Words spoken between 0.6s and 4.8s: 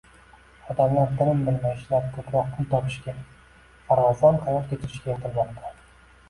Odamlar tinim bilmay ishlab ko‘proq pul topishga, farovon hayot